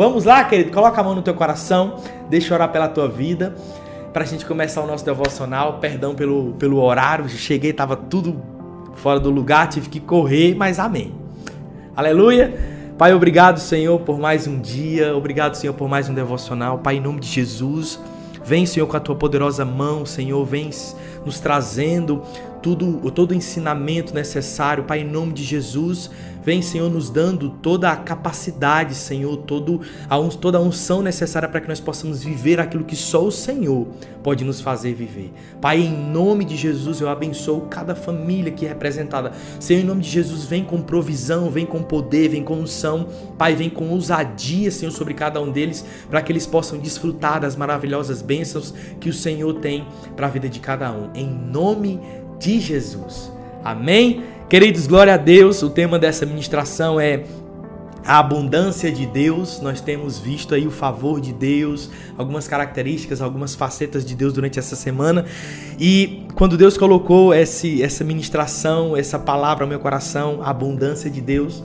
[0.00, 1.96] Vamos lá, querido, coloca a mão no teu coração,
[2.30, 3.54] deixa eu orar pela tua vida,
[4.14, 5.74] para a gente começar o nosso devocional.
[5.74, 8.40] Perdão pelo, pelo horário, cheguei, tava tudo
[8.94, 11.12] fora do lugar, tive que correr, mas amém.
[11.94, 12.58] Aleluia.
[12.96, 16.78] Pai, obrigado, Senhor, por mais um dia, obrigado, Senhor, por mais um devocional.
[16.78, 18.00] Pai, em nome de Jesus,
[18.42, 20.70] vem, Senhor, com a tua poderosa mão, Senhor, vem
[21.26, 22.22] nos trazendo
[22.62, 26.10] tudo, todo o ensinamento necessário, Pai, em nome de Jesus.
[26.42, 31.60] Vem, Senhor, nos dando toda a capacidade, Senhor, todo a, toda a unção necessária para
[31.60, 33.86] que nós possamos viver aquilo que só o Senhor
[34.22, 35.32] pode nos fazer viver.
[35.60, 39.32] Pai, em nome de Jesus, eu abençoo cada família aqui representada.
[39.58, 43.06] Senhor, em nome de Jesus, vem com provisão, vem com poder, vem com unção.
[43.36, 47.54] Pai, vem com ousadia, Senhor, sobre cada um deles, para que eles possam desfrutar das
[47.54, 51.10] maravilhosas bênçãos que o Senhor tem para a vida de cada um.
[51.14, 53.30] Em nome de Jesus.
[53.62, 54.22] Amém?
[54.48, 55.62] Queridos, glória a Deus.
[55.62, 57.24] O tema dessa ministração é
[58.04, 59.60] a abundância de Deus.
[59.60, 64.58] Nós temos visto aí o favor de Deus, algumas características, algumas facetas de Deus durante
[64.58, 65.26] essa semana.
[65.78, 71.62] E quando Deus colocou esse, essa ministração, essa palavra ao meu coração, abundância de Deus,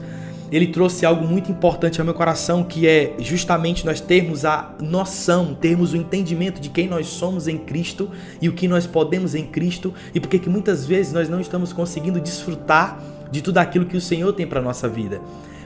[0.50, 5.54] ele trouxe algo muito importante ao meu coração, que é justamente nós termos a noção,
[5.54, 9.44] termos o entendimento de quem nós somos em Cristo e o que nós podemos em
[9.44, 12.98] Cristo e porque que muitas vezes nós não estamos conseguindo desfrutar
[13.30, 15.20] de tudo aquilo que o Senhor tem para nossa vida.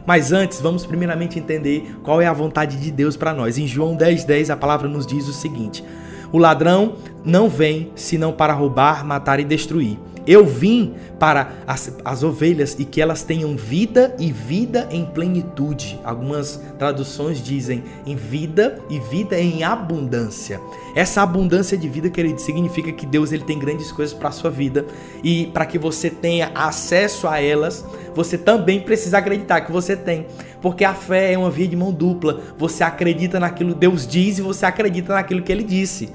[0.06, 3.58] Mas antes, vamos primeiramente entender qual é a vontade de Deus para nós.
[3.58, 5.84] Em João 10:10 10, a palavra nos diz o seguinte:
[6.32, 9.98] O ladrão não vem senão para roubar, matar e destruir.
[10.30, 15.98] Eu vim para as, as, ovelhas e que elas tenham vida e vida em plenitude.
[16.04, 20.60] Algumas traduções dizem em vida e vida em abundância.
[20.94, 24.52] Essa abundância de vida, querido, significa que Deus ele tem grandes coisas para a sua
[24.52, 24.86] vida
[25.24, 30.26] e para que você tenha acesso a elas, você também precisa acreditar que você tem.
[30.62, 32.40] Porque a fé é uma via de mão dupla.
[32.56, 36.08] Você acredita naquilo que Deus diz e você acredita naquilo que ele disse.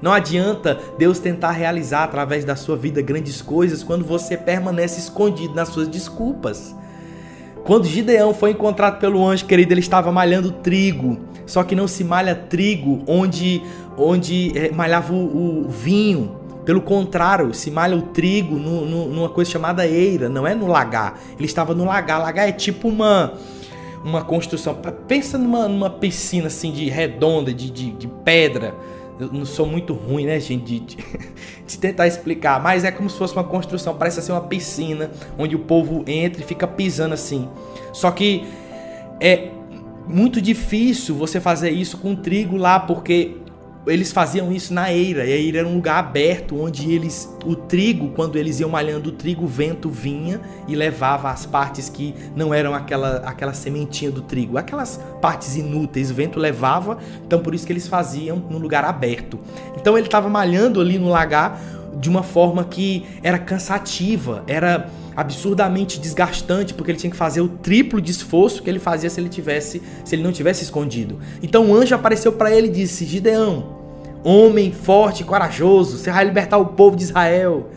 [0.00, 5.54] Não adianta Deus tentar realizar através da sua vida grandes coisas quando você permanece escondido
[5.54, 6.74] nas suas desculpas.
[7.64, 11.18] Quando Gideão foi encontrado pelo anjo, querido, ele estava malhando trigo.
[11.44, 13.62] Só que não se malha trigo onde,
[13.96, 16.36] onde é, malhava o, o, vinho.
[16.64, 20.66] Pelo contrário, se malha o trigo no, no, numa coisa chamada eira, não é no
[20.66, 21.18] lagar.
[21.36, 22.20] Ele estava no lagar.
[22.20, 23.34] Lagar é tipo uma
[24.04, 24.78] uma construção.
[25.06, 28.74] Pensa numa, numa piscina assim de redonda, de, de, de pedra
[29.18, 30.96] eu não sou muito ruim, né, gente, de, de,
[31.66, 35.56] de, tentar explicar, mas é como se fosse uma construção, parece ser uma piscina, onde
[35.56, 37.48] o povo entra e fica pisando assim.
[37.92, 38.46] Só que
[39.20, 39.50] é
[40.06, 43.36] muito difícil você fazer isso com trigo lá, porque
[43.90, 47.54] eles faziam isso na eira, e a eira era um lugar aberto onde eles o
[47.54, 52.14] trigo, quando eles iam malhando o trigo, o vento vinha e levava as partes que
[52.36, 57.54] não eram aquela aquela sementinha do trigo, aquelas partes inúteis, o vento levava, então por
[57.54, 59.38] isso que eles faziam no lugar aberto.
[59.76, 61.60] Então ele estava malhando ali no lagar
[61.98, 67.48] de uma forma que era cansativa, era absurdamente desgastante, porque ele tinha que fazer o
[67.48, 71.18] triplo de esforço que ele fazia se ele tivesse, se ele não tivesse escondido.
[71.42, 73.77] Então o anjo apareceu para ele e disse: "Gideão,
[74.24, 77.68] homem forte, corajoso, você vai libertar o povo de Israel.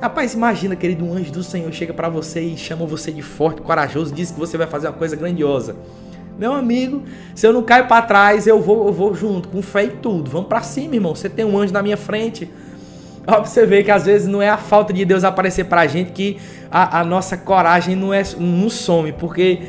[0.00, 3.62] Rapaz, imagina, querido, um anjo do Senhor chega para você e chama você de forte,
[3.62, 5.76] corajoso, diz que você vai fazer uma coisa grandiosa.
[6.38, 7.04] Meu amigo,
[7.34, 10.28] se eu não caio para trás, eu vou, eu vou junto, com fé e tudo.
[10.30, 11.14] Vamos para cima, irmão.
[11.14, 12.50] Você tem um anjo na minha frente.
[13.26, 15.86] Ó, pra você ver que às vezes não é a falta de Deus aparecer pra
[15.86, 16.38] gente que
[16.70, 19.62] a, a nossa coragem não, é, não some, porque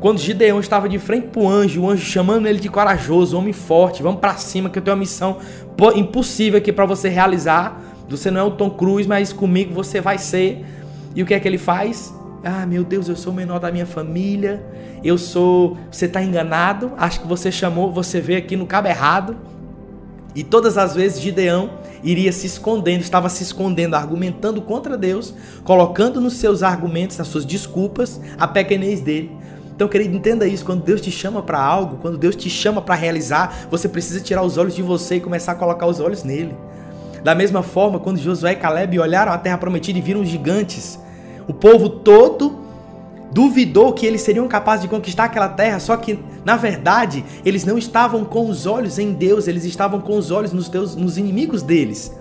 [0.00, 3.52] quando Gideão estava de frente para o anjo, o anjo chamando ele de corajoso, homem
[3.52, 5.36] forte, vamos para cima que eu tenho uma missão
[5.94, 7.80] impossível aqui para você realizar.
[8.08, 10.64] Você não é o Tom Cruise, mas comigo você vai ser.
[11.14, 12.14] E o que é que ele faz?
[12.42, 14.64] Ah, meu Deus, eu sou o menor da minha família.
[15.04, 15.76] Eu sou.
[15.92, 16.92] Você está enganado.
[16.96, 19.36] Acho que você chamou, você veio aqui no cabo errado.
[20.34, 21.70] E todas as vezes Gideão
[22.02, 25.34] iria se escondendo, estava se escondendo, argumentando contra Deus,
[25.64, 29.39] colocando nos seus argumentos, nas suas desculpas, a pequenez dele.
[29.80, 30.62] Então, querido, entenda isso.
[30.62, 34.42] Quando Deus te chama para algo, quando Deus te chama para realizar, você precisa tirar
[34.42, 36.54] os olhos de você e começar a colocar os olhos nele.
[37.24, 40.98] Da mesma forma, quando Josué e Caleb olharam a terra prometida e viram gigantes,
[41.48, 42.58] o povo todo
[43.32, 47.78] duvidou que eles seriam capazes de conquistar aquela terra, só que na verdade eles não
[47.78, 51.62] estavam com os olhos em Deus, eles estavam com os olhos nos, teus, nos inimigos
[51.62, 52.14] deles.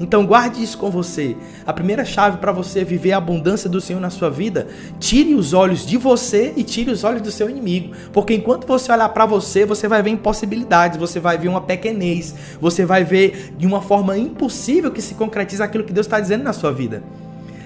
[0.00, 1.36] Então guarde isso com você.
[1.66, 4.66] A primeira chave para você viver a abundância do Senhor na sua vida,
[4.98, 8.90] tire os olhos de você e tire os olhos do seu inimigo, porque enquanto você
[8.90, 13.52] olhar para você, você vai ver impossibilidades, você vai ver uma pequenez, você vai ver
[13.58, 17.02] de uma forma impossível que se concretiza aquilo que Deus está dizendo na sua vida.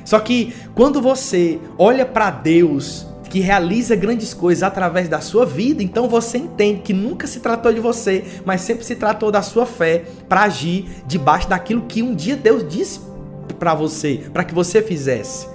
[0.04, 5.82] Só que quando você olha para Deus, que realiza grandes coisas através da sua vida,
[5.82, 9.66] então você entende que nunca se tratou de você, mas sempre se tratou da sua
[9.66, 13.00] fé para agir debaixo daquilo que um dia Deus disse
[13.58, 15.48] para você, para que você fizesse.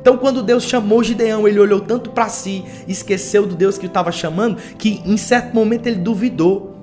[0.00, 4.10] Então, quando Deus chamou Gideão, ele olhou tanto para si, esqueceu do Deus que estava
[4.10, 6.76] chamando, que em certo momento ele duvidou.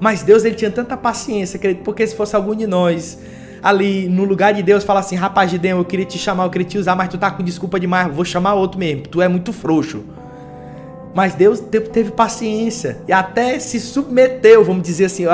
[0.00, 3.18] Mas Deus ele tinha tanta paciência, porque se fosse algum de nós
[3.62, 6.66] ali no lugar de Deus, fala assim: rapaz, Gideão, eu queria te chamar, eu queria
[6.66, 9.52] te usar, mas tu tá com desculpa demais, vou chamar outro mesmo, tu é muito
[9.52, 10.04] frouxo.
[11.12, 15.24] Mas Deus teve paciência e até se submeteu, vamos dizer assim,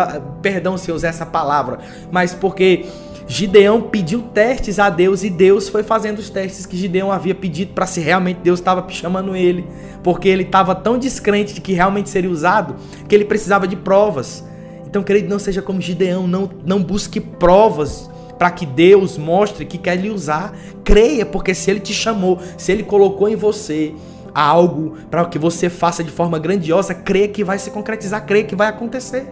[0.40, 1.80] perdão se eu usar essa palavra,
[2.10, 2.86] mas porque
[3.28, 7.74] Gideão pediu testes a Deus e Deus foi fazendo os testes que Gideão havia pedido
[7.74, 9.66] para se realmente Deus estava chamando ele,
[10.02, 12.76] porque ele estava tão descrente de que realmente seria usado
[13.06, 14.44] que ele precisava de provas.
[14.86, 19.78] Então, querido, não seja como Gideão, não, não busque provas para que Deus mostre que
[19.78, 20.54] quer lhe usar.
[20.84, 23.94] Creia, porque se ele te chamou, se ele colocou em você
[24.34, 28.54] algo para que você faça de forma grandiosa, creia que vai se concretizar, creia que
[28.54, 29.26] vai acontecer.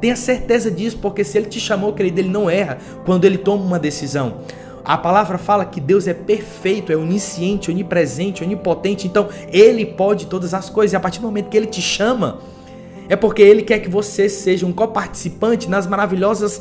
[0.00, 3.64] Tenha certeza disso, porque se ele te chamou, querido, ele não erra quando ele toma
[3.64, 4.38] uma decisão.
[4.84, 10.54] A palavra fala que Deus é perfeito, é onisciente, onipresente, onipotente, então ele pode todas
[10.54, 10.94] as coisas.
[10.94, 12.38] E a partir do momento que ele te chama,
[13.08, 16.60] é porque ele quer que você seja um coparticipante nas maravilhosas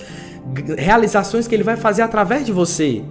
[0.78, 3.04] realizações que ele vai fazer através de você.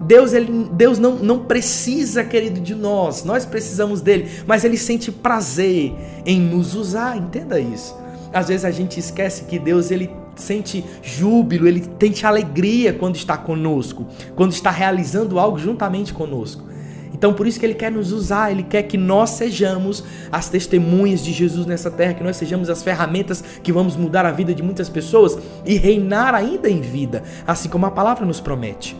[0.00, 5.10] Deus, ele, Deus não, não precisa, querido, de nós, nós precisamos dele, mas ele sente
[5.10, 5.94] prazer
[6.26, 7.96] em nos usar, entenda isso.
[8.32, 13.36] Às vezes a gente esquece que Deus ele sente júbilo, ele sente alegria quando está
[13.36, 16.73] conosco, quando está realizando algo juntamente conosco.
[17.14, 20.02] Então por isso que ele quer nos usar, ele quer que nós sejamos
[20.32, 24.32] as testemunhas de Jesus nessa terra, que nós sejamos as ferramentas que vamos mudar a
[24.32, 28.96] vida de muitas pessoas e reinar ainda em vida, assim como a palavra nos promete.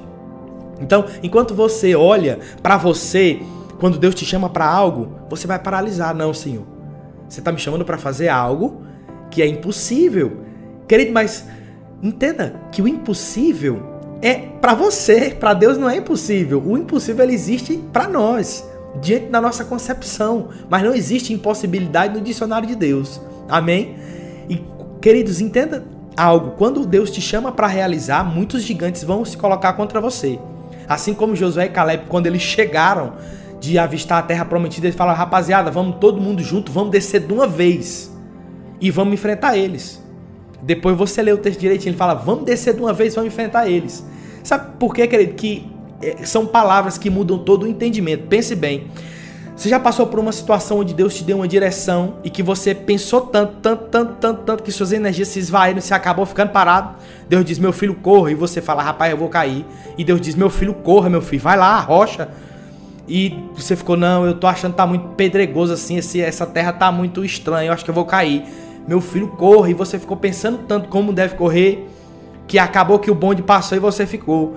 [0.81, 3.41] Então, enquanto você olha para você,
[3.81, 6.65] quando Deus te chama para algo, você vai paralisar, não, Senhor.
[7.29, 8.83] Você está me chamando para fazer algo
[9.31, 10.45] que é impossível.
[10.87, 11.47] Querido, mas
[12.03, 13.94] entenda que o impossível
[14.25, 16.63] é para você, para Deus não é impossível.
[16.65, 18.67] O impossível ele existe para nós,
[18.99, 23.21] diante da nossa concepção, mas não existe impossibilidade no dicionário de Deus.
[23.47, 23.97] Amém?
[24.49, 24.65] E
[24.99, 25.85] queridos, entenda
[26.17, 30.39] algo, quando Deus te chama para realizar, muitos gigantes vão se colocar contra você.
[30.89, 33.13] Assim como Josué e Caleb, quando eles chegaram
[33.61, 37.33] de avistar a terra prometida, eles falaram: "Rapaziada, vamos todo mundo junto, vamos descer de
[37.33, 38.11] uma vez
[38.81, 40.03] e vamos enfrentar eles".
[40.63, 43.69] Depois você lê o texto direitinho, ele fala: "Vamos descer de uma vez, vamos enfrentar
[43.69, 44.14] eles".
[44.45, 45.33] Sabe por quê, querido?
[45.35, 45.67] Que
[46.03, 48.27] é, são palavras que mudam todo o entendimento.
[48.29, 48.89] Pense bem.
[49.57, 52.75] Você já passou por uma situação onde Deus te deu uma direção e que você
[52.75, 56.51] pensou tanto, tanto, tanto, tanto, tanto que suas energias se esvaíram e você acabou ficando
[56.51, 56.97] parado?
[57.29, 58.33] Deus diz, meu filho, corra.
[58.33, 59.65] E você fala, rapaz, eu vou cair.
[59.97, 62.29] E Deus diz, meu filho, corra, meu filho, vai lá, rocha.
[63.09, 66.73] E você ficou, não, eu tô achando que tá muito pedregoso assim, esse, essa terra
[66.73, 68.45] tá muito estranha, eu acho que eu vou cair.
[68.87, 69.71] Meu filho, corra.
[69.71, 71.89] E você ficou pensando tanto como deve correr
[72.47, 74.57] que acabou que o bonde passou e você ficou.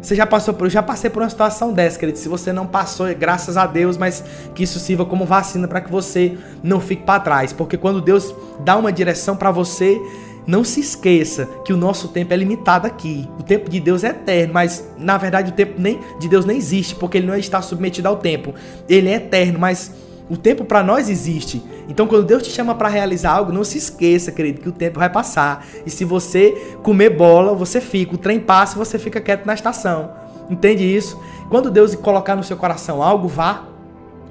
[0.00, 2.18] Você já passou por, eu já passei por uma situação dessa, querido.
[2.18, 4.22] Se você não passou, é graças a Deus, mas
[4.54, 8.34] que isso sirva como vacina para que você não fique para trás, porque quando Deus
[8.60, 10.00] dá uma direção para você,
[10.46, 13.28] não se esqueça que o nosso tempo é limitado aqui.
[13.38, 16.56] O tempo de Deus é eterno, mas na verdade o tempo nem de Deus nem
[16.56, 18.54] existe, porque ele não está submetido ao tempo.
[18.88, 19.92] Ele é eterno, mas
[20.28, 21.62] o tempo para nós existe.
[21.88, 24.98] Então, quando Deus te chama para realizar algo, não se esqueça, querido, que o tempo
[24.98, 25.64] vai passar.
[25.84, 28.14] E se você comer bola, você fica.
[28.14, 30.10] O trem passa e você fica quieto na estação.
[30.50, 31.20] Entende isso?
[31.48, 33.64] Quando Deus colocar no seu coração algo, vá.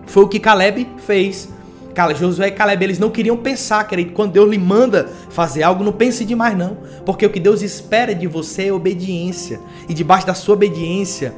[0.05, 1.49] Foi o que Caleb fez.
[2.17, 4.11] Josué e Caleb, eles não queriam pensar, querido.
[4.11, 6.77] Quando Deus lhe manda fazer algo, não pense demais, não.
[7.05, 9.61] Porque o que Deus espera de você é obediência.
[9.87, 11.33] E debaixo da sua obediência,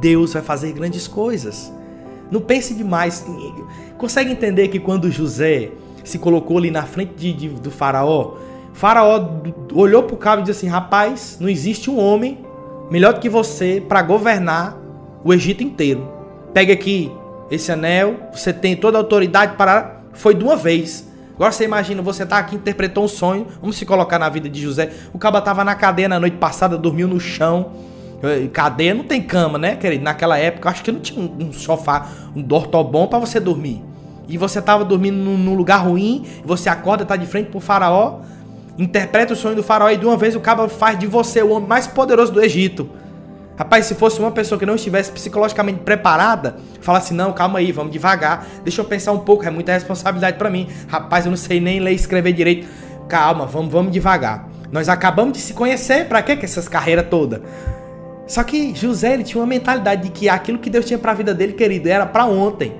[0.00, 1.70] Deus vai fazer grandes coisas.
[2.30, 3.24] Não pense demais.
[3.96, 5.70] Consegue entender que quando José
[6.04, 8.34] se colocou ali na frente de, de, do faraó,
[8.72, 9.28] faraó
[9.72, 12.38] olhou para o cabo e disse assim: Rapaz, não existe um homem
[12.90, 14.76] melhor do que você para governar
[15.24, 16.08] o Egito inteiro.
[16.52, 17.12] Pega aqui
[17.50, 20.02] esse anel, você tem toda a autoridade para.
[20.12, 21.06] Foi de uma vez.
[21.34, 23.46] Agora você imagina, você tá aqui, interpretou um sonho.
[23.60, 24.90] Vamos se colocar na vida de José.
[25.12, 27.72] O cabo estava na cadeia na noite passada, dormiu no chão.
[28.52, 30.02] Cadeia não tem cama, né, querido?
[30.02, 33.82] Naquela época, acho que não tinha um sofá, um dortobom para você dormir.
[34.28, 38.20] E você tava dormindo num lugar ruim, você acorda, tá de frente pro faraó,
[38.78, 41.50] interpreta o sonho do faraó e de uma vez o cabo faz de você o
[41.50, 42.90] homem mais poderoso do Egito.
[43.56, 47.72] Rapaz, se fosse uma pessoa que não estivesse psicologicamente preparada, fala assim: não, calma aí,
[47.72, 50.68] vamos devagar, deixa eu pensar um pouco, é muita responsabilidade para mim.
[50.86, 52.68] Rapaz, eu não sei nem ler e escrever direito.
[53.08, 54.48] Calma, vamos, vamos devagar.
[54.70, 57.40] Nós acabamos de se conhecer, para que essas carreiras todas?
[58.28, 61.14] Só que José ele tinha uma mentalidade de que aquilo que Deus tinha para a
[61.14, 62.74] vida dele, querido, era para ontem.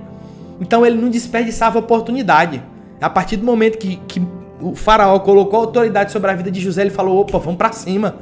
[0.60, 2.62] Então ele não desperdiçava oportunidade.
[3.00, 4.20] A partir do momento que, que
[4.60, 8.16] o faraó colocou autoridade sobre a vida de José, ele falou: opa, vamos para cima.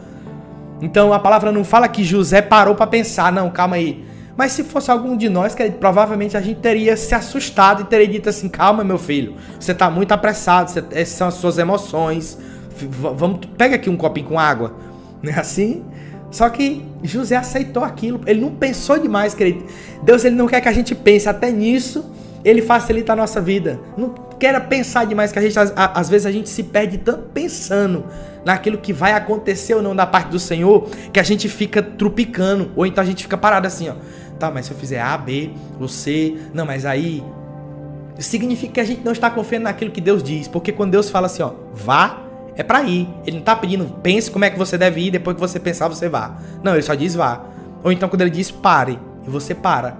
[0.80, 4.04] Então a palavra não fala que José parou para pensar, não, calma aí.
[4.36, 8.06] Mas se fosse algum de nós, que provavelmente a gente teria se assustado e teria
[8.06, 12.38] dito assim: calma, meu filho, você tá muito apressado, você, essas são as suas emoções.
[12.78, 14.74] Vamos, pega aqui um copinho com água.
[15.22, 15.82] Não é assim?
[16.30, 18.20] Só que José aceitou aquilo.
[18.26, 19.64] Ele não pensou demais, querido.
[20.02, 22.04] Deus ele não quer que a gente pense até nisso.
[22.44, 23.80] Ele facilita a nossa vida.
[23.96, 28.04] Não queira pensar demais que a gente às vezes a gente se perde tanto pensando
[28.44, 32.70] naquilo que vai acontecer ou não da parte do Senhor, que a gente fica trupicando,
[32.76, 33.94] ou então a gente fica parado assim, ó.
[34.38, 37.24] Tá, mas se eu fizer A, B, ou C, não, mas aí
[38.18, 41.26] significa que a gente não está confiando naquilo que Deus diz, porque quando Deus fala
[41.26, 42.25] assim, ó, vá,
[42.56, 43.08] é para ir.
[43.26, 45.88] Ele não tá pedindo, pense como é que você deve ir, depois que você pensar,
[45.88, 46.38] você vá.
[46.62, 47.44] Não, ele só diz vá.
[47.84, 49.96] Ou então quando ele diz pare, e você para.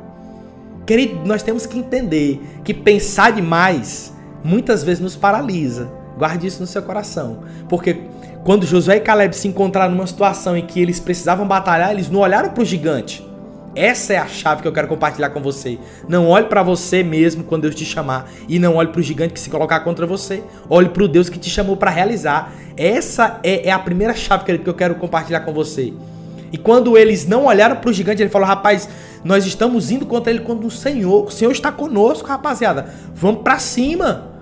[0.86, 5.90] Querido, nós temos que entender que pensar demais muitas vezes nos paralisa.
[6.16, 7.40] Guarde isso no seu coração.
[7.68, 8.02] Porque
[8.44, 12.20] quando Josué e Caleb se encontraram numa situação em que eles precisavam batalhar, eles não
[12.20, 13.25] olharam para o gigante.
[13.76, 15.78] Essa é a chave que eu quero compartilhar com você.
[16.08, 19.34] Não olhe para você mesmo quando Deus te chamar e não olhe para o gigante
[19.34, 20.42] que se colocar contra você.
[20.70, 22.54] Olhe para o Deus que te chamou para realizar.
[22.74, 25.92] Essa é, é, a primeira chave querido, que eu quero compartilhar com você.
[26.50, 28.88] E quando eles não olharam para o gigante, ele falou: "Rapaz,
[29.22, 32.86] nós estamos indo contra ele quando o Senhor, o Senhor está conosco, rapaziada.
[33.14, 34.32] Vamos para cima."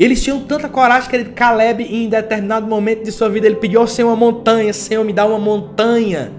[0.00, 3.80] Eles tinham tanta coragem que ele, Caleb, em determinado momento de sua vida, ele pediu
[3.80, 6.32] ao Senhor uma montanha: Senhor, me dá uma montanha.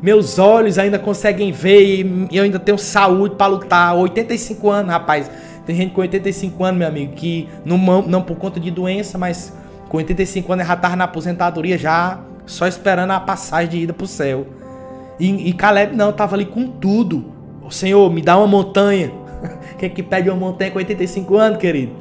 [0.00, 1.82] Meus olhos ainda conseguem ver
[2.30, 3.96] e eu ainda tenho saúde para lutar.
[3.96, 5.30] 85 anos, rapaz.
[5.66, 9.52] Tem gente com 85 anos, meu amigo, que não, não por conta de doença, mas
[9.88, 14.06] com 85 anos já tava na aposentadoria já, só esperando a passagem de ida pro
[14.06, 14.46] céu.
[15.18, 17.32] E, e Caleb não, tava ali com tudo.
[17.62, 19.12] O Senhor, me dá uma montanha.
[19.78, 21.92] Quem é que pede uma montanha com 85 anos, querido?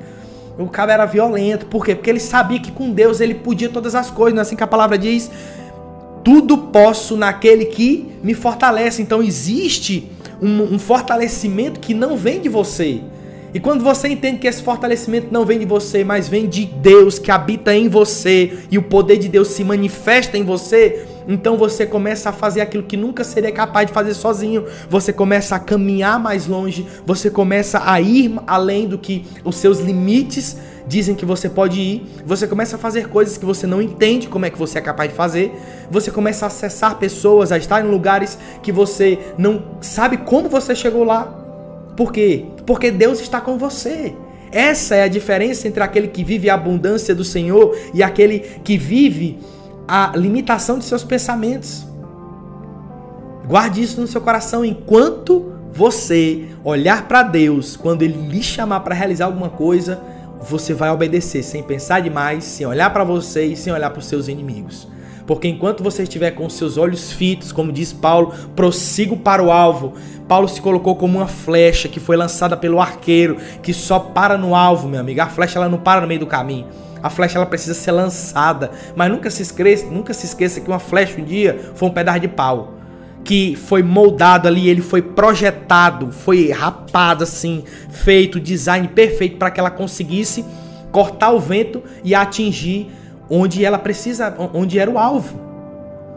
[0.58, 1.66] O cara era violento.
[1.66, 1.96] Por quê?
[1.96, 4.34] Porque ele sabia que com Deus ele podia todas as coisas.
[4.34, 5.30] Não é assim que a palavra diz?
[6.28, 9.02] Tudo posso naquele que me fortalece.
[9.02, 13.00] Então existe um, um fortalecimento que não vem de você.
[13.58, 17.18] E quando você entende que esse fortalecimento não vem de você, mas vem de Deus
[17.18, 21.84] que habita em você e o poder de Deus se manifesta em você, então você
[21.84, 24.66] começa a fazer aquilo que nunca seria capaz de fazer sozinho.
[24.88, 29.80] Você começa a caminhar mais longe, você começa a ir além do que os seus
[29.80, 32.06] limites dizem que você pode ir.
[32.28, 35.10] Você começa a fazer coisas que você não entende como é que você é capaz
[35.10, 35.52] de fazer.
[35.90, 40.76] Você começa a acessar pessoas, a estar em lugares que você não sabe como você
[40.76, 41.47] chegou lá.
[41.98, 42.46] Por quê?
[42.66, 44.16] Porque Deus está com você.
[44.52, 48.78] Essa é a diferença entre aquele que vive a abundância do Senhor e aquele que
[48.78, 49.40] vive
[49.88, 51.86] a limitação de seus pensamentos.
[53.48, 58.96] Guarde isso no seu coração enquanto você olhar para Deus, quando ele lhe chamar para
[58.96, 60.02] realizar alguma coisa,
[60.42, 64.06] você vai obedecer sem pensar demais, sem olhar para você e sem olhar para os
[64.06, 64.88] seus inimigos.
[65.28, 69.94] Porque enquanto você estiver com seus olhos fitos, como diz Paulo, prossigo para o alvo.
[70.26, 74.56] Paulo se colocou como uma flecha que foi lançada pelo arqueiro, que só para no
[74.56, 75.22] alvo, meu amigo.
[75.22, 76.68] A flecha ela não para no meio do caminho.
[77.04, 80.80] A flecha ela precisa ser lançada, mas nunca se esqueça, nunca se esqueça que uma
[80.80, 82.74] flecha um dia foi um pedaço de pau
[83.24, 89.60] que foi moldado ali, ele foi projetado, foi rapado assim, feito design perfeito para que
[89.60, 90.46] ela conseguisse
[90.94, 92.90] cortar o vento e atingir
[93.30, 95.40] onde ela precisa, onde era o alvo.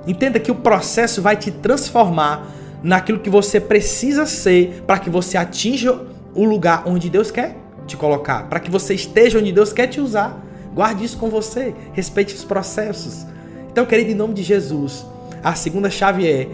[0.07, 2.47] Entenda que o processo vai te transformar
[2.83, 6.01] naquilo que você precisa ser para que você atinja
[6.35, 10.01] o lugar onde Deus quer te colocar, para que você esteja onde Deus quer te
[10.01, 10.41] usar.
[10.75, 13.27] Guarde isso com você, respeite os processos.
[13.71, 15.05] Então, querido, em nome de Jesus,
[15.43, 16.49] a segunda chave é: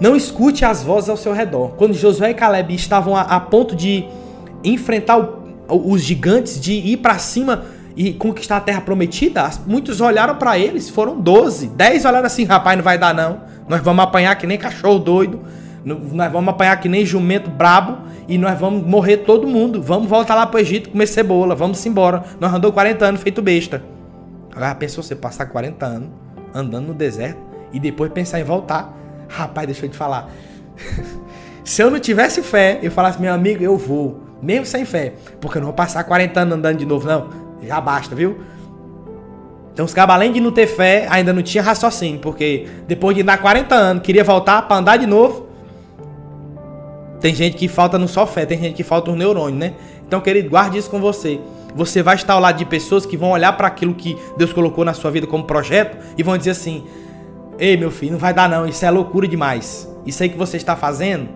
[0.00, 1.74] não escute as vozes ao seu redor.
[1.76, 4.06] Quando Josué e Caleb estavam a, a ponto de
[4.64, 7.64] enfrentar o, os gigantes, de ir para cima
[7.96, 11.68] e conquistar a terra prometida, muitos olharam para eles, foram 12.
[11.68, 13.40] 10 olharam assim: rapaz, não vai dar não.
[13.68, 15.40] Nós vamos apanhar que nem cachorro doido.
[15.84, 19.82] Nós vamos apanhar que nem jumento brabo e nós vamos morrer todo mundo.
[19.82, 22.22] Vamos voltar lá pro Egito comer cebola, vamos embora.
[22.38, 23.82] Nós andou 40 anos feito besta.
[24.54, 26.08] Agora pensou você passar 40 anos
[26.54, 27.40] andando no deserto
[27.72, 28.96] e depois pensar em voltar.
[29.28, 30.30] Rapaz, deixa eu te falar.
[31.64, 34.20] Se eu não tivesse fé, eu falasse, meu amigo, eu vou.
[34.42, 35.14] Mesmo sem fé.
[35.40, 37.28] Porque eu não vou passar 40 anos andando de novo, não.
[37.62, 38.38] Já basta, viu?
[39.72, 42.20] Então os cabos, além de não ter fé, ainda não tinha raciocínio.
[42.20, 45.48] Porque depois de andar 40 anos, queria voltar para andar de novo.
[47.20, 49.74] Tem gente que falta não só fé, tem gente que falta um neurônio, né?
[50.06, 51.40] Então, querido, guarde isso com você.
[51.74, 54.84] Você vai estar ao lado de pessoas que vão olhar para aquilo que Deus colocou
[54.84, 56.84] na sua vida como projeto e vão dizer assim:
[57.58, 59.88] Ei, meu filho, não vai dar não, isso é loucura demais.
[60.04, 61.28] Isso aí que você está fazendo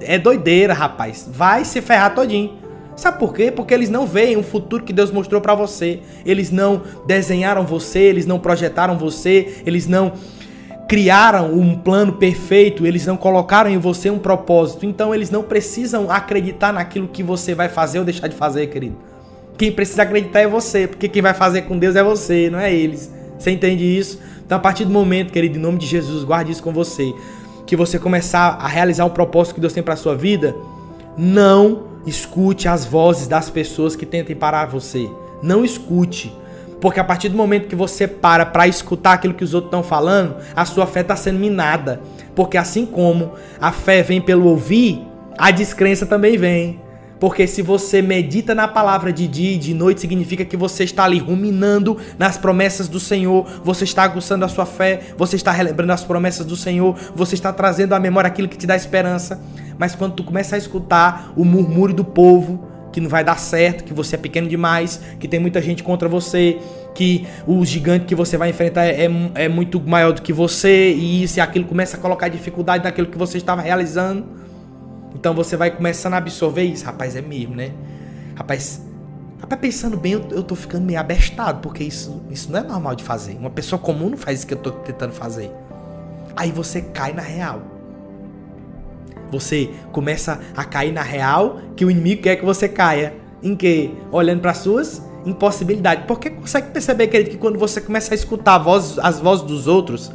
[0.00, 1.28] é doideira, rapaz.
[1.32, 2.59] Vai se ferrar todinho.
[3.00, 3.50] Sabe por quê?
[3.50, 6.00] Porque eles não veem o futuro que Deus mostrou para você.
[6.22, 10.12] Eles não desenharam você, eles não projetaram você, eles não
[10.86, 14.84] criaram um plano perfeito, eles não colocaram em você um propósito.
[14.84, 18.98] Então eles não precisam acreditar naquilo que você vai fazer ou deixar de fazer, querido.
[19.56, 22.70] Quem precisa acreditar é você, porque quem vai fazer com Deus é você, não é
[22.70, 23.10] eles.
[23.38, 24.20] Você entende isso?
[24.44, 27.14] Então a partir do momento, querido, em nome de Jesus, guarde isso com você,
[27.66, 30.54] que você começar a realizar o propósito que Deus tem para sua vida,
[31.16, 35.08] não escute as vozes das pessoas que tentem parar você.
[35.42, 36.34] Não escute.
[36.80, 39.82] Porque a partir do momento que você para para escutar aquilo que os outros estão
[39.82, 42.00] falando, a sua fé está sendo minada.
[42.34, 46.80] Porque assim como a fé vem pelo ouvir, a descrença também vem.
[47.20, 51.04] Porque se você medita na palavra de dia e de noite, significa que você está
[51.04, 55.92] ali ruminando nas promessas do Senhor, você está aguçando a sua fé, você está relembrando
[55.92, 59.38] as promessas do Senhor, você está trazendo à memória aquilo que te dá esperança.
[59.78, 63.84] Mas quando tu começa a escutar o murmúrio do povo, que não vai dar certo,
[63.84, 66.58] que você é pequeno demais, que tem muita gente contra você,
[66.94, 69.10] que o gigante que você vai enfrentar é, é,
[69.44, 73.08] é muito maior do que você, e isso e aquilo começa a colocar dificuldade naquilo
[73.08, 74.24] que você estava realizando.
[75.14, 76.84] Então você vai começando a absorver isso.
[76.84, 77.72] Rapaz, é mesmo, né?
[78.36, 78.82] Rapaz,
[79.40, 82.94] rapaz pensando bem, eu, eu tô ficando meio abestado, porque isso, isso não é normal
[82.94, 83.36] de fazer.
[83.36, 85.50] Uma pessoa comum não faz isso que eu tô tentando fazer.
[86.36, 87.62] Aí você cai na real.
[89.30, 93.14] Você começa a cair na real que o inimigo quer que você caia.
[93.42, 93.94] Em que?
[94.10, 96.04] Olhando para suas impossibilidades.
[96.06, 100.10] Porque consegue perceber, querido, que quando você começa a escutar voz, as vozes dos outros,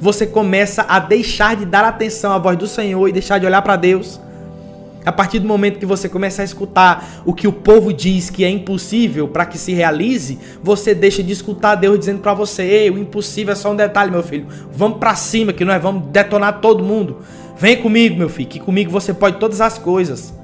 [0.00, 3.62] você começa a deixar de dar atenção à voz do Senhor e deixar de olhar
[3.62, 4.20] para Deus.
[5.04, 8.44] A partir do momento que você começa a escutar o que o povo diz que
[8.44, 12.90] é impossível para que se realize, você deixa de escutar Deus dizendo para você: "Ei,
[12.90, 14.46] o impossível é só um detalhe, meu filho.
[14.72, 17.18] Vamos para cima que nós vamos detonar todo mundo.
[17.56, 20.34] Vem comigo, meu filho, que comigo você pode todas as coisas."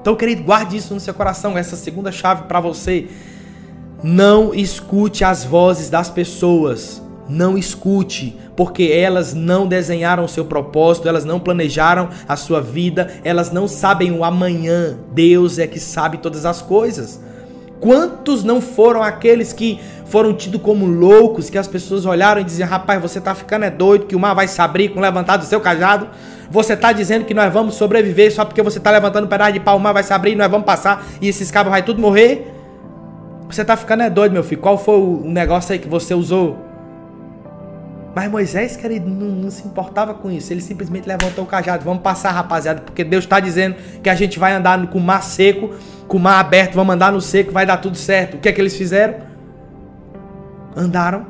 [0.00, 3.06] Então, querido, guarde isso no seu coração, essa segunda chave para você.
[4.02, 7.02] Não escute as vozes das pessoas.
[7.30, 13.08] Não escute, porque elas não desenharam o seu propósito, elas não planejaram a sua vida,
[13.22, 14.98] elas não sabem o amanhã.
[15.12, 17.20] Deus é que sabe todas as coisas.
[17.80, 22.68] Quantos não foram aqueles que foram tidos como loucos, que as pessoas olharam e diziam:
[22.68, 25.40] Rapaz, você tá ficando é doido, que o mar vai se abrir com o levantado
[25.40, 26.08] do seu cajado.
[26.50, 29.60] Você tá dizendo que nós vamos sobreviver só porque você tá levantando um pedaço de
[29.60, 32.52] pau, o mar vai se abrir nós vamos passar e esses cabos vai tudo morrer?
[33.48, 34.60] Você tá ficando é doido, meu filho.
[34.60, 36.69] Qual foi o negócio aí que você usou?
[38.14, 40.52] Mas Moisés, querido, não, não, se importava com isso.
[40.52, 41.84] Ele simplesmente levantou o cajado.
[41.84, 45.22] Vamos passar, rapaziada, porque Deus está dizendo que a gente vai andar com o mar
[45.22, 45.70] seco,
[46.08, 48.36] com o mar aberto, vamos andar no seco, vai dar tudo certo.
[48.36, 49.14] O que é que eles fizeram?
[50.76, 51.26] Andaram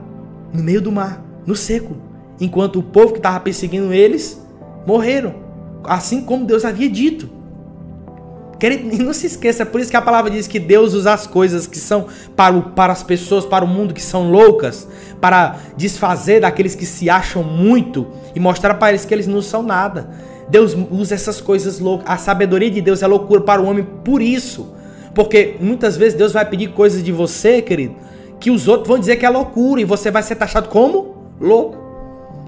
[0.52, 1.96] no meio do mar, no seco.
[2.40, 4.42] Enquanto o povo que estava perseguindo eles
[4.86, 5.34] morreram.
[5.84, 7.39] Assim como Deus havia dito.
[8.60, 11.26] Querido, não se esqueça, é por isso que a palavra diz que Deus usa as
[11.26, 14.86] coisas que são para, o, para as pessoas, para o mundo que são loucas,
[15.18, 19.62] para desfazer daqueles que se acham muito e mostrar para eles que eles não são
[19.62, 20.10] nada.
[20.50, 22.06] Deus usa essas coisas loucas.
[22.06, 24.74] A sabedoria de Deus é loucura para o homem por isso.
[25.14, 27.96] Porque muitas vezes Deus vai pedir coisas de você, querido,
[28.38, 31.89] que os outros vão dizer que é loucura e você vai ser taxado como louco.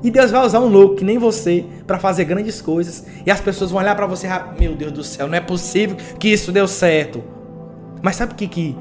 [0.03, 3.07] E Deus vai usar um louco que nem você para fazer grandes coisas.
[3.25, 5.97] E as pessoas vão olhar para você e meu Deus do céu, não é possível
[6.19, 7.23] que isso deu certo.
[8.03, 8.77] Mas sabe o que, que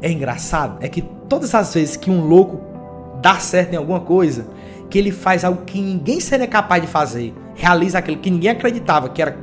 [0.00, 0.78] é engraçado?
[0.80, 2.60] É que todas as vezes que um louco
[3.20, 4.46] dá certo em alguma coisa,
[4.88, 9.08] que ele faz algo que ninguém seria capaz de fazer, realiza aquilo que ninguém acreditava
[9.08, 9.36] que era,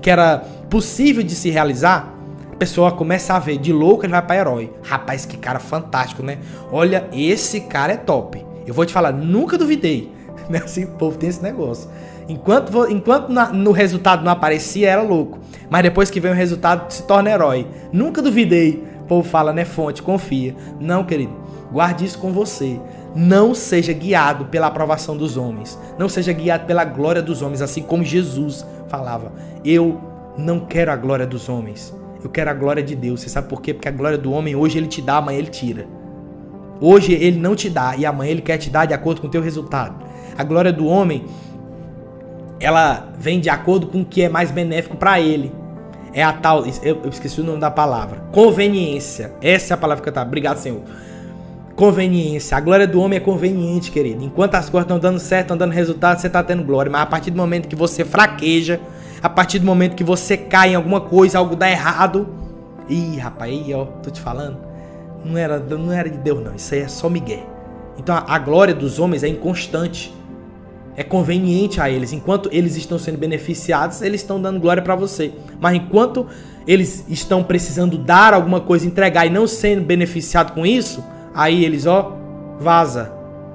[0.00, 0.38] que era
[0.70, 2.14] possível de se realizar,
[2.50, 4.72] a pessoa começa a ver de louco ele vai para herói.
[4.82, 6.38] Rapaz, que cara fantástico, né?
[6.72, 8.44] Olha, esse cara é top.
[8.66, 10.17] Eu vou te falar, nunca duvidei
[10.50, 10.60] né?
[10.64, 11.88] Assim, o povo tem esse negócio.
[12.28, 15.38] Enquanto, enquanto na, no resultado não aparecia, era louco.
[15.70, 17.66] Mas depois que vem o resultado, se torna herói.
[17.92, 18.84] Nunca duvidei.
[19.02, 19.64] O povo fala, né?
[19.64, 20.54] Fonte, confia.
[20.80, 21.32] Não, querido.
[21.72, 22.78] Guarde isso com você.
[23.14, 25.78] Não seja guiado pela aprovação dos homens.
[25.98, 29.32] Não seja guiado pela glória dos homens, assim como Jesus falava.
[29.64, 30.00] Eu
[30.36, 31.94] não quero a glória dos homens.
[32.22, 33.20] Eu quero a glória de Deus.
[33.20, 33.72] Você sabe por quê?
[33.72, 35.86] Porque a glória do homem hoje ele te dá, amanhã ele tira.
[36.80, 39.30] Hoje ele não te dá e amanhã ele quer te dar de acordo com o
[39.30, 40.07] teu resultado.
[40.38, 41.24] A glória do homem,
[42.60, 45.52] ela vem de acordo com o que é mais benéfico para ele.
[46.12, 49.32] É a tal, eu, esqueci o nome da palavra, conveniência.
[49.42, 50.28] Essa é a palavra que eu tava.
[50.28, 50.80] Obrigado, Senhor.
[51.74, 52.56] Conveniência.
[52.56, 54.24] A glória do homem é conveniente, querido.
[54.24, 56.90] Enquanto as coisas estão dando certo, estão dando resultado, você está tendo glória.
[56.90, 58.80] Mas a partir do momento que você fraqueja,
[59.20, 62.28] a partir do momento que você cai em alguma coisa, algo dá errado.
[62.88, 64.58] Ih, rapaz, aí, ó, tô te falando.
[65.24, 66.54] Não era, não era de Deus, não.
[66.54, 67.44] Isso aí é só Miguel.
[67.98, 70.16] Então a, a glória dos homens é inconstante.
[70.98, 72.12] É conveniente a eles.
[72.12, 75.30] Enquanto eles estão sendo beneficiados, eles estão dando glória para você.
[75.60, 76.26] Mas enquanto
[76.66, 81.86] eles estão precisando dar alguma coisa, entregar e não sendo beneficiado com isso, aí eles,
[81.86, 82.16] ó,
[82.58, 83.12] vaza.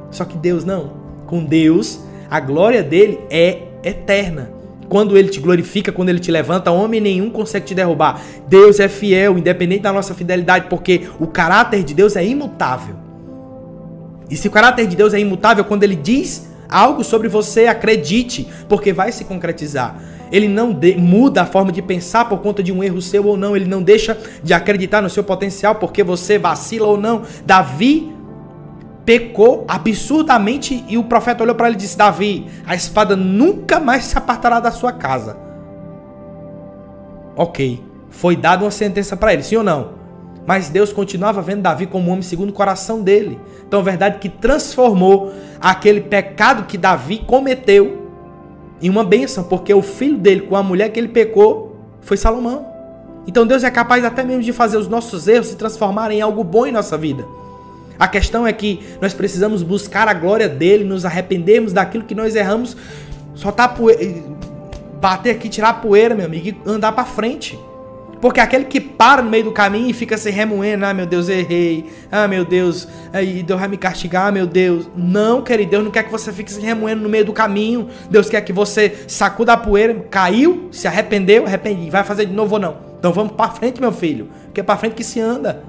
[0.09, 0.93] Só que Deus não.
[1.25, 1.99] Com Deus,
[2.31, 4.49] a glória dele é eterna.
[4.87, 8.21] Quando ele te glorifica, quando ele te levanta, homem nenhum consegue te derrubar.
[8.47, 12.95] Deus é fiel, independente da nossa fidelidade, porque o caráter de Deus é imutável.
[14.29, 18.47] E se o caráter de Deus é imutável, quando ele diz algo sobre você, acredite,
[18.67, 19.95] porque vai se concretizar.
[20.31, 23.37] Ele não de, muda a forma de pensar por conta de um erro seu ou
[23.37, 23.55] não.
[23.55, 27.21] Ele não deixa de acreditar no seu potencial porque você vacila ou não.
[27.45, 28.11] Davi
[29.05, 34.05] pecou absurdamente e o profeta olhou para ele e disse: Davi, a espada nunca mais
[34.05, 35.37] se apartará da sua casa.
[37.35, 40.02] Ok, foi dada uma sentença para ele, sim ou não?
[40.45, 43.39] Mas Deus continuava vendo Davi como um homem segundo o coração dele.
[43.65, 48.09] Então, a verdade é que transformou aquele pecado que Davi cometeu
[48.81, 52.67] em uma bênção, porque o filho dele com a mulher que ele pecou foi Salomão.
[53.25, 56.43] Então, Deus é capaz até mesmo de fazer os nossos erros se transformarem em algo
[56.43, 57.25] bom em nossa vida.
[57.97, 62.35] A questão é que nós precisamos buscar a glória dele, nos arrependermos daquilo que nós
[62.35, 62.75] erramos,
[63.55, 64.21] tá poeira,
[64.99, 67.57] bater aqui, tirar a poeira, meu amigo, e andar para frente.
[68.23, 71.27] Porque aquele que para no meio do caminho e fica se remoendo, ah, meu Deus,
[71.27, 71.91] errei.
[72.09, 74.87] Ah, meu Deus, aí Deus vai me castigar, meu Deus.
[74.95, 77.89] Não, querido, Deus não quer que você fique se remoendo no meio do caminho.
[78.09, 82.53] Deus quer que você sacuda a poeira, caiu, se arrependeu, arrependi, vai fazer de novo
[82.53, 82.77] ou não.
[82.97, 85.61] Então vamos para frente, meu filho, porque é para frente que se anda.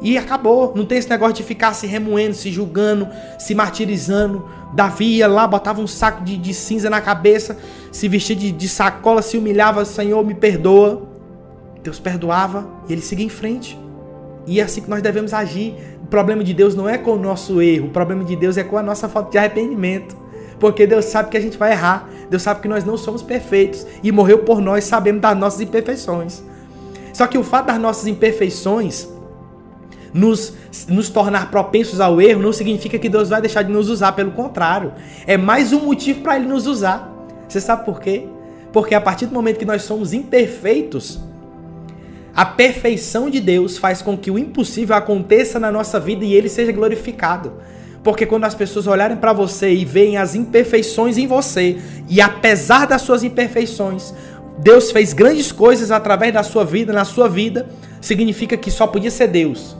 [0.00, 0.72] E acabou.
[0.76, 3.08] Não tem esse negócio de ficar se remoendo, se julgando,
[3.40, 4.48] se martirizando.
[4.72, 7.58] Davi ia lá, botava um saco de, de cinza na cabeça,
[7.90, 11.10] se vestia de, de sacola, se humilhava, Senhor, me perdoa.
[11.82, 13.78] Deus perdoava e ele seguia em frente.
[14.46, 15.74] E é assim que nós devemos agir.
[16.02, 18.64] O problema de Deus não é com o nosso erro, o problema de Deus é
[18.64, 20.16] com a nossa falta de arrependimento.
[20.58, 23.84] Porque Deus sabe que a gente vai errar, Deus sabe que nós não somos perfeitos
[24.02, 26.42] e morreu por nós, sabendo das nossas imperfeições.
[27.12, 29.08] Só que o fato das nossas imperfeições
[30.14, 30.54] nos,
[30.88, 34.30] nos tornar propensos ao erro não significa que Deus vai deixar de nos usar, pelo
[34.32, 34.92] contrário,
[35.26, 37.12] é mais um motivo para Ele nos usar.
[37.48, 38.26] Você sabe por quê?
[38.72, 41.20] Porque a partir do momento que nós somos imperfeitos,
[42.34, 46.48] a perfeição de Deus faz com que o impossível aconteça na nossa vida e ele
[46.48, 47.52] seja glorificado.
[48.02, 52.86] Porque quando as pessoas olharem para você e veem as imperfeições em você, e apesar
[52.86, 54.12] das suas imperfeições,
[54.58, 57.68] Deus fez grandes coisas através da sua vida, na sua vida,
[58.00, 59.76] significa que só podia ser Deus,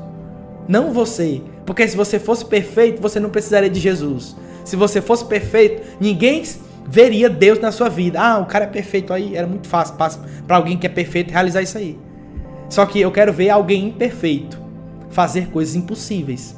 [0.68, 1.42] não você.
[1.66, 4.36] Porque se você fosse perfeito, você não precisaria de Jesus.
[4.64, 6.44] Se você fosse perfeito, ninguém
[6.86, 8.20] veria Deus na sua vida.
[8.20, 9.94] Ah, o cara é perfeito aí, era muito fácil
[10.46, 11.98] para alguém que é perfeito realizar isso aí.
[12.72, 14.58] Só que eu quero ver alguém imperfeito
[15.10, 16.56] fazer coisas impossíveis.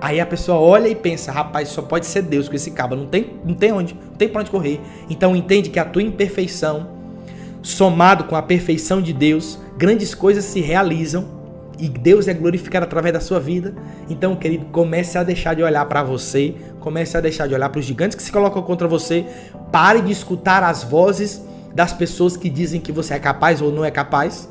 [0.00, 3.06] Aí a pessoa olha e pensa, rapaz, só pode ser Deus com esse cabo, não
[3.06, 4.80] tem, não tem onde, não tem para onde correr.
[5.10, 6.90] Então entende que a tua imperfeição,
[7.60, 11.26] somado com a perfeição de Deus, grandes coisas se realizam
[11.76, 13.74] e Deus é glorificado através da sua vida.
[14.08, 17.80] Então, querido, comece a deixar de olhar para você, comece a deixar de olhar para
[17.80, 19.26] os gigantes que se colocam contra você.
[19.72, 21.42] Pare de escutar as vozes
[21.74, 24.48] das pessoas que dizem que você é capaz ou não é capaz.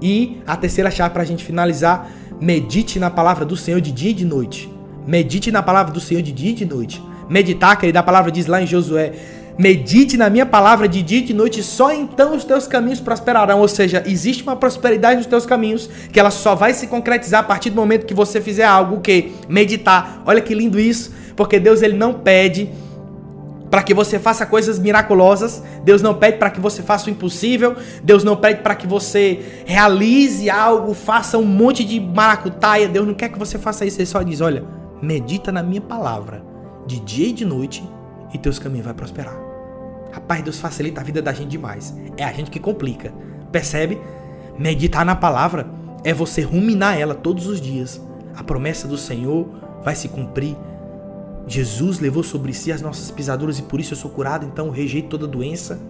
[0.00, 4.10] E a terceira chave para a gente finalizar: medite na palavra do Senhor de dia
[4.10, 4.72] e de noite.
[5.06, 7.02] Medite na palavra do Senhor de dia e de noite.
[7.28, 9.12] Meditar, querido, a palavra diz lá em Josué:
[9.58, 13.60] Medite na minha palavra de dia e de noite, só então os teus caminhos prosperarão.
[13.60, 17.42] Ou seja, existe uma prosperidade nos teus caminhos que ela só vai se concretizar a
[17.42, 20.22] partir do momento que você fizer algo que meditar.
[20.24, 22.70] Olha que lindo isso, porque Deus ele não pede
[23.70, 25.62] para que você faça coisas miraculosas.
[25.84, 27.76] Deus não pede para que você faça o impossível.
[28.02, 32.88] Deus não pede para que você realize algo, faça um monte de maracutaia.
[32.88, 33.98] Deus não quer que você faça isso.
[33.98, 34.64] Ele só diz: olha,
[35.02, 36.42] medita na minha palavra
[36.86, 37.88] de dia e de noite
[38.32, 39.36] e teus caminhos vai prosperar.
[40.12, 41.94] Rapaz, Deus facilita a vida da gente demais.
[42.16, 43.12] É a gente que complica.
[43.52, 44.00] Percebe?
[44.58, 45.68] Meditar na palavra
[46.02, 48.00] é você ruminar ela todos os dias.
[48.34, 49.46] A promessa do Senhor
[49.84, 50.56] vai se cumprir
[51.48, 55.08] Jesus levou sobre si as nossas pisaduras e por isso eu sou curado, então rejeito
[55.08, 55.80] toda doença.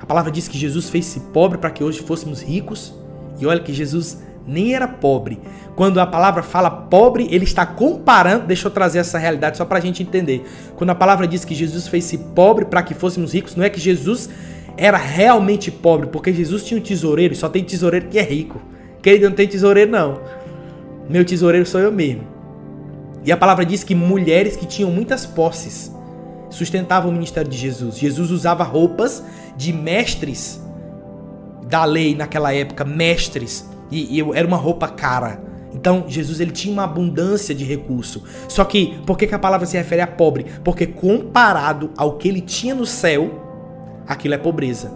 [0.00, 2.94] A palavra diz que Jesus fez-se pobre para que hoje fôssemos ricos.
[3.38, 5.38] E olha que Jesus nem era pobre.
[5.76, 8.46] Quando a palavra fala pobre, ele está comparando.
[8.46, 10.44] Deixa eu trazer essa realidade só para a gente entender.
[10.76, 13.80] Quando a palavra diz que Jesus fez-se pobre para que fôssemos ricos, não é que
[13.80, 14.28] Jesus
[14.76, 18.60] era realmente pobre, porque Jesus tinha um tesoureiro, só tem tesoureiro que é rico.
[19.02, 20.20] Querido, não tem tesoureiro não.
[21.08, 22.31] Meu tesoureiro sou eu mesmo.
[23.24, 25.92] E a palavra diz que mulheres que tinham muitas posses
[26.50, 27.98] sustentavam o ministério de Jesus.
[27.98, 29.22] Jesus usava roupas
[29.56, 30.60] de mestres
[31.68, 33.68] da lei naquela época, mestres.
[33.90, 35.40] E, e era uma roupa cara.
[35.74, 38.22] Então, Jesus ele tinha uma abundância de recurso.
[38.48, 40.46] Só que, por que, que a palavra se refere a pobre?
[40.62, 44.92] Porque comparado ao que ele tinha no céu, aquilo é pobreza.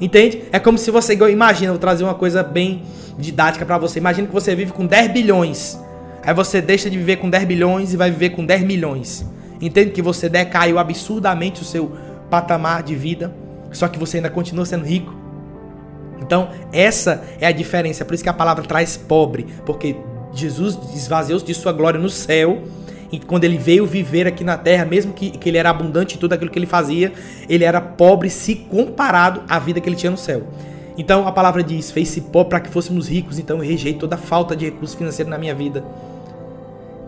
[0.00, 0.44] Entende?
[0.52, 2.82] É como se você, imagina, vou trazer uma coisa bem
[3.18, 3.98] didática para você.
[3.98, 5.78] Imagina que você vive com 10 bilhões.
[6.24, 9.26] Aí você deixa de viver com 10 bilhões e vai viver com 10 milhões.
[9.60, 11.92] Entende que você decaiu absurdamente o seu
[12.30, 13.34] patamar de vida,
[13.72, 15.14] só que você ainda continua sendo rico.
[16.20, 18.02] Então, essa é a diferença.
[18.02, 19.96] É por isso que a palavra traz pobre, porque
[20.32, 22.62] Jesus esvaziou-se de sua glória no céu.
[23.12, 26.18] E quando ele veio viver aqui na terra, mesmo que, que ele era abundante em
[26.18, 27.12] tudo aquilo que ele fazia,
[27.48, 30.42] ele era pobre se comparado à vida que ele tinha no céu.
[30.96, 34.56] Então a palavra diz: fez-se pobre para que fôssemos ricos, então eu rejeito toda falta
[34.56, 35.84] de recurso financeiro na minha vida.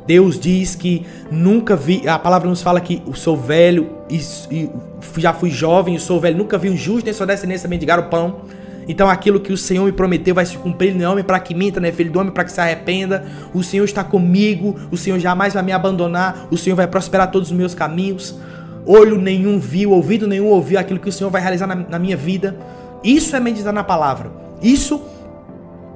[0.06, 4.70] Deus diz que nunca vi, a palavra nos fala que sou velho e, e
[5.16, 8.04] já fui jovem e sou velho, nunca vi um justo nem sua descendência mendigar o
[8.04, 8.42] pão.
[8.88, 10.94] Então aquilo que o Senhor me prometeu vai se cumprir.
[10.94, 13.24] Não é homem para que minta, não é filho do homem para que se arrependa.
[13.52, 17.50] O Senhor está comigo, o Senhor jamais vai me abandonar, o Senhor vai prosperar todos
[17.50, 18.38] os meus caminhos.
[18.86, 22.16] Olho nenhum viu, ouvido nenhum ouviu aquilo que o Senhor vai realizar na, na minha
[22.16, 22.56] vida.
[23.02, 24.30] Isso é meditar na palavra.
[24.62, 25.02] Isso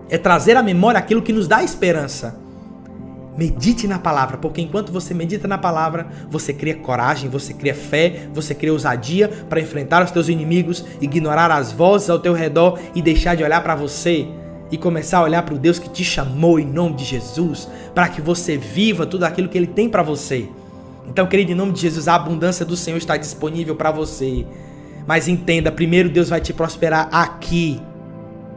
[0.09, 2.37] é trazer à memória aquilo que nos dá esperança.
[3.37, 8.29] Medite na palavra, porque enquanto você medita na palavra, você cria coragem, você cria fé,
[8.35, 13.01] você cria ousadia para enfrentar os teus inimigos, ignorar as vozes ao teu redor e
[13.01, 14.27] deixar de olhar para você
[14.71, 18.09] e começar a olhar para o Deus que te chamou em nome de Jesus, para
[18.09, 20.49] que você viva tudo aquilo que ele tem para você.
[21.09, 24.47] Então, querido, em nome de Jesus, a abundância do Senhor está disponível para você.
[25.07, 27.81] Mas entenda, primeiro Deus vai te prosperar aqui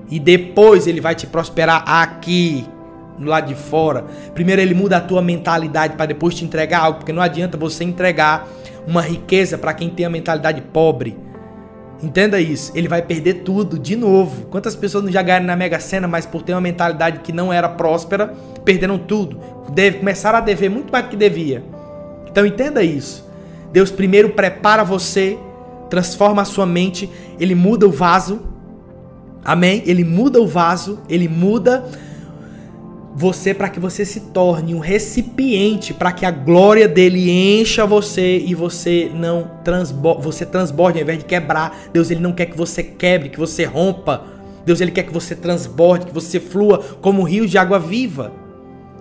[0.10, 2.66] e depois ele vai te prosperar aqui
[3.18, 4.06] no lado de fora.
[4.34, 7.84] Primeiro ele muda a tua mentalidade para depois te entregar algo, porque não adianta você
[7.84, 8.48] entregar
[8.88, 11.18] uma riqueza para quem tem a mentalidade pobre.
[12.02, 14.48] Entenda isso, ele vai perder tudo de novo.
[14.48, 17.54] Quantas pessoas não já ganharam na Mega Sena, mas por ter uma mentalidade que não
[17.54, 18.34] era próspera,
[18.66, 19.40] perderam tudo.
[19.72, 21.64] Deve, começaram a dever muito mais do que devia.
[22.30, 23.26] Então entenda isso.
[23.72, 25.38] Deus primeiro prepara você,
[25.90, 28.42] transforma a sua mente, ele muda o vaso.
[29.46, 29.82] Amém?
[29.86, 31.86] Ele muda o vaso, ele muda
[33.16, 38.40] você para que você se torne um recipiente para que a glória dele encha você
[38.40, 41.90] e você não transborde, você transborde ao invés de quebrar.
[41.94, 44.24] Deus ele não quer que você quebre, que você rompa.
[44.66, 48.32] Deus ele quer que você transborde, que você flua como rios de água viva.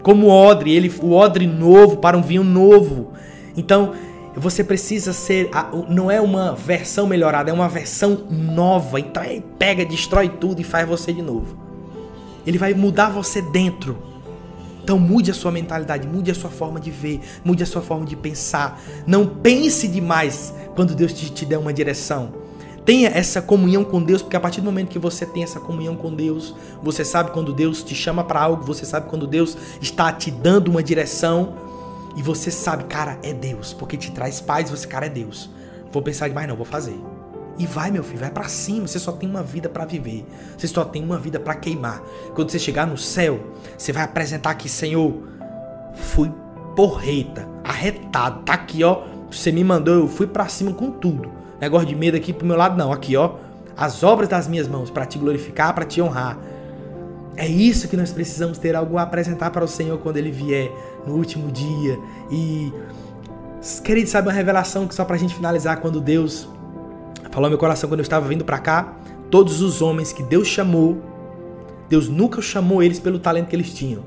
[0.03, 3.13] Como odre, ele o odre novo para um vinho novo.
[3.57, 3.93] Então,
[4.35, 5.51] você precisa ser
[5.89, 8.99] não é uma versão melhorada, é uma versão nova.
[8.99, 11.62] Então, ele pega, destrói tudo e faz você de novo.
[12.47, 13.99] Ele vai mudar você dentro.
[14.83, 18.05] Então mude a sua mentalidade, mude a sua forma de ver, mude a sua forma
[18.05, 18.81] de pensar.
[19.07, 22.35] Não pense demais quando Deus te, te der uma direção.
[22.85, 25.95] Tenha essa comunhão com Deus, porque a partir do momento que você tem essa comunhão
[25.95, 26.53] com Deus,
[26.83, 30.69] você sabe quando Deus te chama para algo, você sabe quando Deus está te dando
[30.69, 31.55] uma direção,
[32.17, 35.49] e você sabe, cara, é Deus, porque te traz paz, você, cara, é Deus.
[35.93, 36.99] Vou pensar demais, não, vou fazer.
[37.59, 38.87] E vai, meu filho, vai para cima.
[38.87, 40.25] Você só tem uma vida para viver.
[40.57, 42.03] Você só tem uma vida para queimar.
[42.35, 43.41] Quando você chegar no céu,
[43.77, 45.15] você vai apresentar aqui, Senhor,
[45.95, 46.33] fui
[46.75, 48.43] porreta, arretado.
[48.43, 49.05] Tá aqui, ó.
[49.31, 51.31] Você me mandou, eu fui para cima com tudo.
[51.61, 53.37] Negócio de medo aqui pro meu lado não, aqui, ó.
[53.77, 56.39] As obras das minhas mãos para te glorificar, para te honrar.
[57.37, 60.71] É isso que nós precisamos ter algo a apresentar para o Senhor quando ele vier
[61.07, 61.99] no último dia.
[62.31, 62.73] E
[63.83, 66.49] querido, sabe uma revelação que só pra gente finalizar quando Deus
[67.33, 68.95] falou meu coração quando eu estava vindo para cá.
[69.31, 71.03] Todos os homens que Deus chamou,
[71.89, 74.05] Deus nunca chamou eles pelo talento que eles tinham.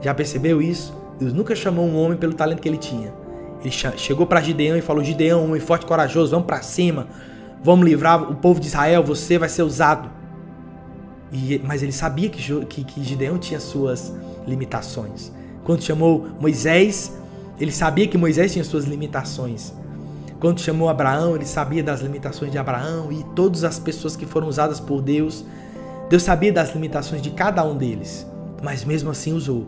[0.00, 0.94] Já percebeu isso?
[1.18, 3.12] Deus nunca chamou um homem pelo talento que ele tinha.
[3.60, 7.08] Ele chegou para Gideão e falou: Gideão, homem forte corajoso, vamos para cima,
[7.64, 10.10] vamos livrar o povo de Israel, você vai ser usado.
[11.32, 14.14] E, mas ele sabia que, que, que Gideão tinha suas
[14.46, 15.32] limitações.
[15.64, 17.18] Quando chamou Moisés,
[17.58, 19.74] ele sabia que Moisés tinha suas limitações.
[20.40, 24.46] Quando chamou Abraão, ele sabia das limitações de Abraão e todas as pessoas que foram
[24.46, 25.44] usadas por Deus.
[26.08, 28.26] Deus sabia das limitações de cada um deles,
[28.62, 29.66] mas mesmo assim usou.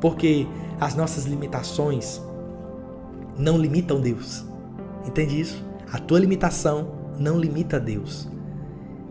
[0.00, 0.46] Porque
[0.80, 2.20] as nossas limitações
[3.38, 4.44] não limitam Deus.
[5.06, 5.64] Entende isso?
[5.92, 8.28] A tua limitação não limita Deus.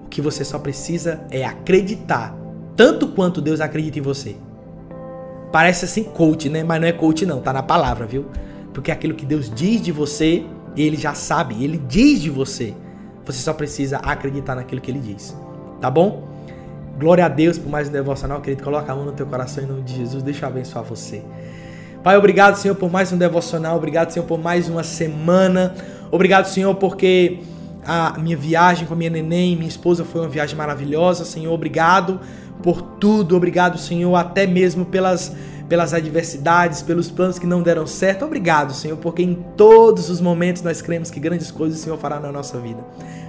[0.06, 2.38] O que você só precisa é acreditar,
[2.76, 4.36] tanto quanto Deus acredita em você.
[5.52, 6.64] Parece assim coach, né?
[6.64, 8.26] Mas não é coach não, tá na palavra, viu?
[8.74, 10.46] Porque aquilo que Deus diz de você
[10.82, 12.74] ele já sabe, ele diz de você.
[13.26, 15.36] Você só precisa acreditar naquilo que ele diz.
[15.82, 16.28] Tá bom?
[16.98, 18.64] Glória a Deus por mais um devocional, querido.
[18.64, 20.24] Coloca a mão no teu coração em nome de Jesus.
[20.24, 21.22] Deixa eu abençoar você.
[22.04, 23.76] Pai, obrigado, Senhor, por mais um devocional.
[23.76, 25.76] Obrigado, Senhor, por mais uma semana.
[26.10, 27.40] Obrigado, Senhor, porque
[27.86, 31.26] a minha viagem com a minha neném, minha esposa, foi uma viagem maravilhosa.
[31.26, 32.20] Senhor, obrigado
[32.64, 33.36] por tudo.
[33.36, 35.36] Obrigado, Senhor, até mesmo pelas
[35.68, 38.26] pelas adversidades, pelos planos que não deram certo.
[38.26, 42.20] Obrigado, Senhor, porque em todos os momentos nós cremos que grandes coisas o Senhor fará
[42.20, 42.84] na nossa vida.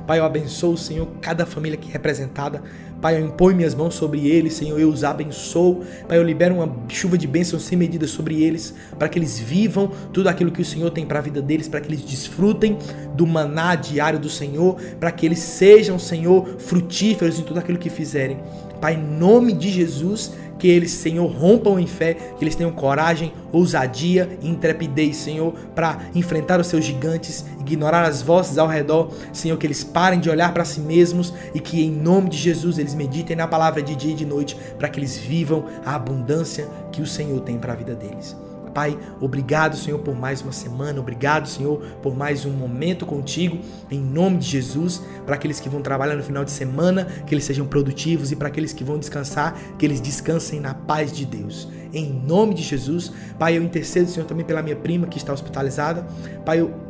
[0.07, 2.63] Pai, eu abençoo, Senhor, cada família aqui representada.
[2.99, 5.85] Pai, eu imponho minhas mãos sobre eles, Senhor, eu os abençoo.
[6.09, 9.93] Pai, eu libero uma chuva de bênçãos sem medida sobre eles, para que eles vivam
[10.13, 12.79] tudo aquilo que o Senhor tem para a vida deles, para que eles desfrutem
[13.15, 17.91] do maná diário do Senhor, para que eles sejam, Senhor, frutíferos em tudo aquilo que
[17.91, 18.39] fizerem.
[18.81, 23.33] Pai, em nome de Jesus, que eles, Senhor, rompam em fé, que eles tenham coragem,
[23.53, 29.57] ousadia e intrepidez, Senhor, para enfrentar os seus gigantes, ignorar as vozes ao redor, Senhor,
[29.57, 32.95] que eles parem de olhar para si mesmos e que em nome de Jesus eles
[32.95, 37.01] meditem na palavra de dia e de noite, para que eles vivam a abundância que
[37.01, 38.48] o Senhor tem para a vida deles.
[38.71, 41.01] Pai, obrigado, Senhor, por mais uma semana.
[41.01, 43.59] Obrigado, Senhor, por mais um momento contigo.
[43.91, 47.45] Em nome de Jesus, para aqueles que vão trabalhar no final de semana, que eles
[47.45, 51.69] sejam produtivos e para aqueles que vão descansar, que eles descansem na paz de Deus.
[51.93, 56.07] Em nome de Jesus, Pai, eu intercedo, Senhor, também pela minha prima que está hospitalizada.
[56.45, 56.88] Pai, eu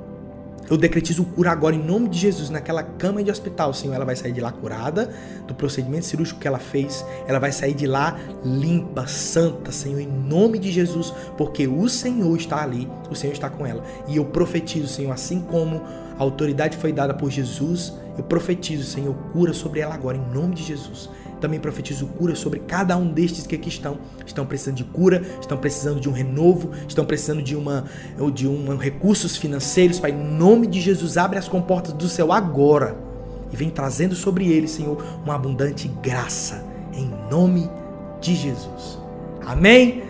[0.70, 3.94] eu decretizo cura agora em nome de Jesus naquela cama de hospital, Senhor.
[3.94, 5.10] Ela vai sair de lá curada
[5.46, 7.04] do procedimento cirúrgico que ela fez.
[7.26, 12.36] Ela vai sair de lá limpa, santa, Senhor, em nome de Jesus, porque o Senhor
[12.36, 13.82] está ali, o Senhor está com ela.
[14.06, 15.82] E eu profetizo, Senhor, assim como
[16.18, 20.54] a autoridade foi dada por Jesus, eu profetizo, Senhor, cura sobre ela agora em nome
[20.54, 21.08] de Jesus.
[21.40, 23.98] Também profetizo cura sobre cada um destes que aqui estão.
[24.26, 27.84] Estão precisando de cura, estão precisando de um renovo, estão precisando de uma
[28.34, 30.00] de um recursos financeiros.
[30.00, 32.96] Pai, em nome de Jesus, abre as comportas do céu agora
[33.52, 37.70] e vem trazendo sobre eles, Senhor, uma abundante graça em nome
[38.20, 38.98] de Jesus.
[39.46, 40.07] Amém.